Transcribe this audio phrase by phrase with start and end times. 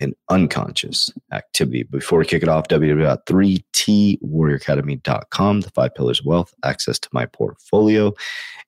[0.00, 1.82] an unconscious activity.
[1.82, 8.14] Before we kick it off, www.3twarrioracademy.com, the five pillars of wealth, access to my portfolio,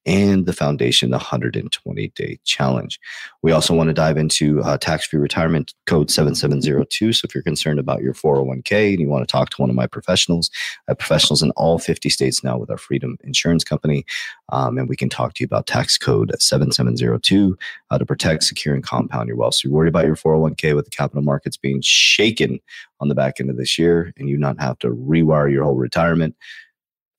[0.06, 2.98] and the foundation, the 120 day challenge.
[3.43, 7.12] We also want to dive into uh, tax free retirement code 7702.
[7.12, 9.77] So if you're concerned about your 401k and you want to talk to one of
[9.77, 10.50] my professionals,
[10.89, 14.05] I have professionals in all 50 states now with our Freedom Insurance Company.
[14.48, 17.59] Um, and we can talk to you about tax code 7702
[17.91, 19.55] uh, to protect, secure, and compound your wealth.
[19.55, 22.58] So you're worried about your 401k with the capital markets being shaken
[23.00, 25.76] on the back end of this year and you not have to rewire your whole
[25.76, 26.36] retirement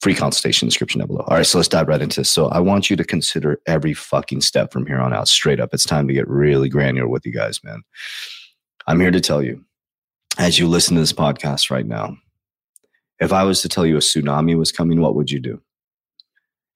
[0.02, 1.24] free consultation description down below.
[1.28, 2.30] All right, so let's dive right into this.
[2.30, 5.70] So I want you to consider every fucking step from here on out straight up.
[5.74, 7.84] It's time to get really granular with you guys, man.
[8.88, 9.64] I'm here to tell you,
[10.40, 12.18] as you listen to this podcast right now,
[13.20, 15.62] if I was to tell you a tsunami was coming, what would you do?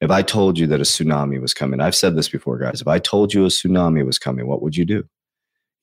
[0.02, 2.80] If I told you that a tsunami was coming, I've said this before, guys.
[2.82, 5.04] If I told you a tsunami was coming, what would you do?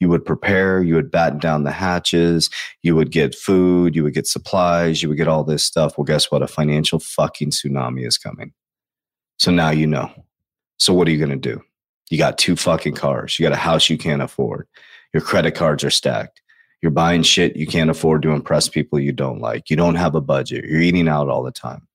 [0.02, 2.50] You would prepare, you would batten down the hatches,
[2.82, 5.96] you would get food, you would get supplies, you would get all this stuff.
[5.96, 6.42] Well, guess what?
[6.42, 8.52] A financial fucking tsunami is coming.
[9.38, 10.10] So now you know.
[10.80, 11.62] So what are you going to do?
[12.10, 13.38] You got two fucking cars.
[13.38, 14.66] You got a house you can't afford.
[15.14, 16.42] Your credit cards are stacked.
[16.82, 19.70] You're buying shit you can't afford to impress people you don't like.
[19.70, 20.64] You don't have a budget.
[20.64, 21.86] You're eating out all the time.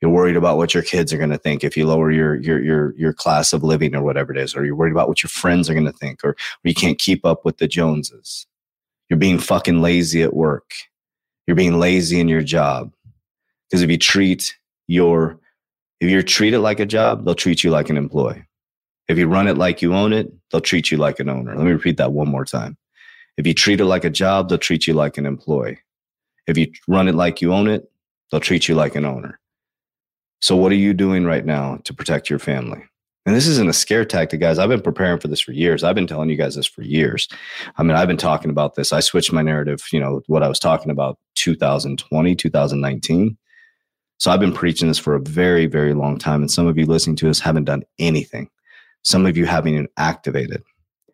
[0.00, 2.62] You're worried about what your kids are going to think if you lower your your
[2.62, 5.30] your your class of living or whatever it is, or you're worried about what your
[5.30, 8.46] friends are going to think, or, or you can't keep up with the Joneses.
[9.08, 10.72] You're being fucking lazy at work.
[11.46, 12.92] You're being lazy in your job.
[13.68, 14.54] Because if you treat
[14.86, 15.40] your
[16.00, 18.44] if you're treated like a job, they'll treat you like an employee.
[19.08, 21.56] If you run it like you own it, they'll treat you like an owner.
[21.56, 22.76] Let me repeat that one more time.
[23.36, 25.78] If you treat it like a job, they'll treat you like an employee.
[26.46, 27.90] If you run it like you own it,
[28.30, 29.37] they'll treat you like an owner.
[30.40, 32.82] So, what are you doing right now to protect your family?
[33.26, 34.58] And this isn't a scare tactic, guys.
[34.58, 35.84] I've been preparing for this for years.
[35.84, 37.28] I've been telling you guys this for years.
[37.76, 38.90] I mean, I've been talking about this.
[38.90, 43.36] I switched my narrative, you know, what I was talking about 2020, 2019.
[44.16, 46.40] So I've been preaching this for a very, very long time.
[46.40, 48.48] And some of you listening to us haven't done anything.
[49.02, 50.62] Some of you haven't even activated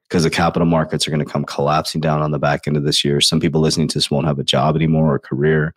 [0.09, 2.84] because the capital markets are going to come collapsing down on the back end of
[2.84, 3.21] this year.
[3.21, 5.75] Some people listening to this won't have a job anymore or a career.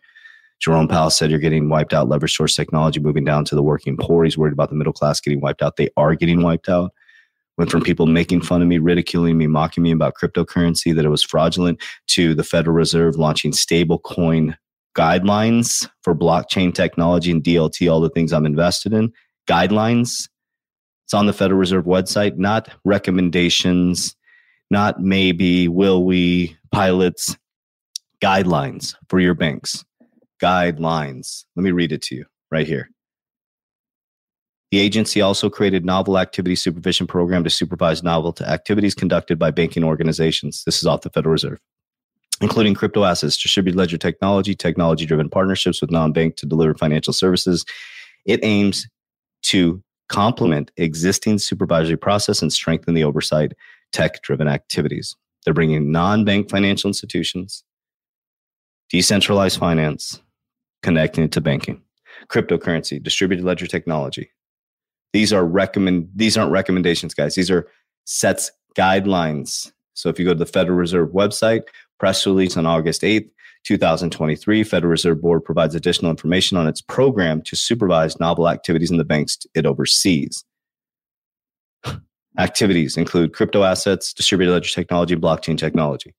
[0.60, 2.08] Jerome Powell said you're getting wiped out.
[2.08, 4.24] Leverage source technology moving down to the working poor.
[4.24, 5.76] He's worried about the middle class getting wiped out.
[5.76, 6.92] They are getting wiped out.
[7.56, 11.08] Went from people making fun of me, ridiculing me, mocking me about cryptocurrency, that it
[11.08, 14.56] was fraudulent, to the Federal Reserve launching stable coin
[14.96, 19.12] guidelines for blockchain technology and DLT, all the things I'm invested in.
[19.48, 20.28] Guidelines.
[21.04, 24.14] It's on the Federal Reserve website, not recommendations,
[24.70, 27.36] not maybe, will we, pilots,
[28.20, 29.84] guidelines for your banks
[30.38, 31.44] guidelines.
[31.56, 32.90] Let me read it to you right here.
[34.70, 39.50] The agency also created novel activity supervision program to supervise novel to activities conducted by
[39.50, 40.62] banking organizations.
[40.64, 41.58] This is off the Federal Reserve,
[42.42, 47.14] including crypto assets, distributed ledger technology, technology driven partnerships with non bank to deliver financial
[47.14, 47.64] services.
[48.26, 48.86] It aims
[49.44, 53.52] to complement existing supervisory process and strengthen the oversight
[53.92, 55.16] tech driven activities.
[55.44, 57.64] They're bringing non bank financial institutions,
[58.90, 60.20] decentralized finance,
[60.82, 61.82] connecting to banking.
[62.30, 64.30] Cryptocurrency, distributed ledger technology.
[65.12, 67.34] These are recommend these aren't recommendations, guys.
[67.34, 67.68] These are
[68.04, 69.72] sets guidelines.
[69.94, 71.62] So if you go to the Federal Reserve website,
[71.98, 73.28] press release on August 8th,
[73.64, 78.96] 2023, Federal Reserve Board provides additional information on its program to supervise novel activities in
[78.96, 80.44] the banks it oversees.
[82.38, 86.14] activities include crypto assets, distributed ledger technology, blockchain technology.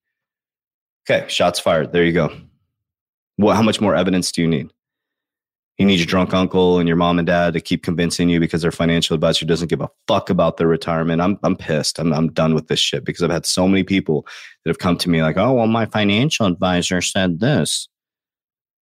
[1.10, 1.92] Okay, shots fired.
[1.92, 2.32] There you go.
[3.40, 4.70] What, how much more evidence do you need?
[5.78, 8.62] You need your drunk uncle and your mom and dad to keep convincing you because
[8.62, 11.22] their financial advisor doesn't give a fuck about their retirement.
[11.22, 12.00] I'm, I'm pissed.
[12.00, 14.28] I'm, I'm done with this shit because I've had so many people
[14.66, 17.88] that have come to me like, oh, well, my financial advisor said this.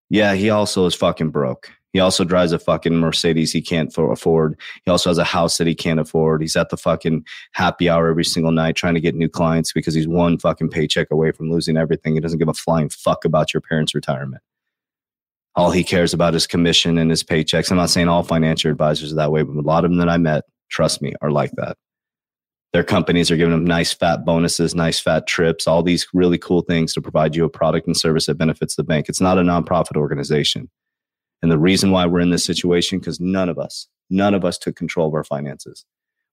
[0.10, 1.70] Yeah, he also is fucking broke.
[1.98, 4.56] He also drives a fucking Mercedes he can't afford.
[4.86, 6.44] He also has a house that he can't afford.
[6.44, 9.96] He's at the fucking happy hour every single night trying to get new clients because
[9.96, 12.14] he's one fucking paycheck away from losing everything.
[12.14, 14.44] He doesn't give a flying fuck about your parents' retirement.
[15.56, 17.72] All he cares about is commission and his paychecks.
[17.72, 20.08] I'm not saying all financial advisors are that way, but a lot of them that
[20.08, 21.78] I met, trust me, are like that.
[22.74, 26.62] Their companies are giving them nice fat bonuses, nice fat trips, all these really cool
[26.62, 29.10] things to provide you a product and service that benefits the bank.
[29.10, 30.70] It's not a nonprofit organization.
[31.42, 34.58] And the reason why we're in this situation, because none of us, none of us
[34.58, 35.86] took control of our finances.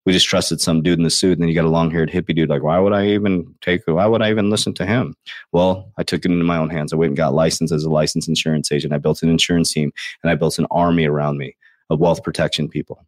[0.06, 2.10] We just trusted some dude in the suit, and then you got a long haired
[2.10, 2.50] hippie dude.
[2.50, 3.82] Like, why would I even take?
[3.86, 5.14] Why would I even listen to him?
[5.52, 6.92] Well, I took it into my own hands.
[6.92, 8.92] I went and got licensed as a licensed insurance agent.
[8.92, 9.92] I built an insurance team,
[10.22, 11.56] and I built an army around me
[11.88, 13.06] of wealth protection people.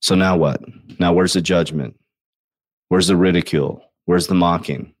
[0.00, 0.60] So now what?
[0.98, 1.96] Now where's the judgment?
[2.88, 3.84] Where's the ridicule?
[4.06, 4.94] Where's the mocking?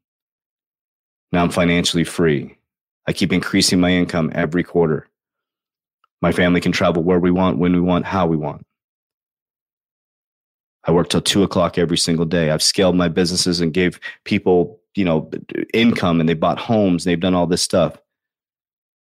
[1.32, 2.56] Now I'm financially free.
[3.06, 5.08] I keep increasing my income every quarter.
[6.20, 8.64] My family can travel where we want, when we want, how we want.
[10.84, 12.50] I work till two o'clock every single day.
[12.50, 15.30] I've scaled my businesses and gave people, you know,
[15.72, 17.96] income and they bought homes and they've done all this stuff.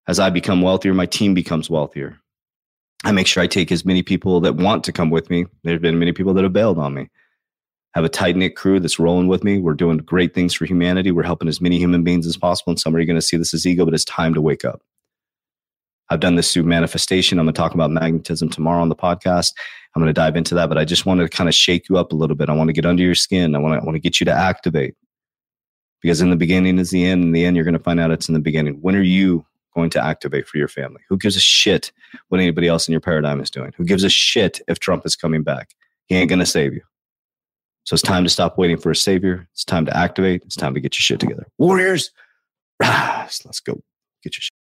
[0.08, 2.20] As I become wealthier, my team becomes wealthier.
[3.04, 5.46] I make sure I take as many people that want to come with me.
[5.64, 7.10] There's been many people that have bailed on me.
[7.94, 9.60] Have a tight knit crew that's rolling with me.
[9.60, 11.12] We're doing great things for humanity.
[11.12, 12.72] We're helping as many human beings as possible.
[12.72, 14.82] And some are going to see this as ego, but it's time to wake up.
[16.10, 17.40] I've done this through manifestation.
[17.40, 19.54] I'm going to talk about magnetism tomorrow on the podcast.
[19.96, 21.98] I'm going to dive into that, but I just wanted to kind of shake you
[21.98, 22.50] up a little bit.
[22.50, 23.56] I want to get under your skin.
[23.56, 24.96] I want to, I want to get you to activate
[26.02, 27.24] because in the beginning is the end.
[27.24, 28.76] In the end, you're going to find out it's in the beginning.
[28.82, 31.02] When are you going to activate for your family?
[31.08, 31.92] Who gives a shit
[32.30, 33.72] what anybody else in your paradigm is doing?
[33.78, 35.76] Who gives a shit if Trump is coming back?
[36.08, 36.82] He ain't going to save you.
[37.84, 39.48] So it's time to stop waiting for a savior.
[39.54, 40.44] It's time to activate.
[40.44, 41.48] It's time to get your shit together.
[41.58, 42.12] Warriors,
[42.80, 43.82] let's go
[44.24, 44.52] get your shit.